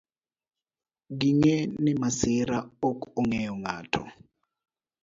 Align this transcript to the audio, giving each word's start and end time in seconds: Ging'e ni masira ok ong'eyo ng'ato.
Ging'e 1.19 1.55
ni 1.83 1.91
masira 2.01 2.57
ok 2.89 2.99
ong'eyo 3.19 3.53
ng'ato. 3.61 4.03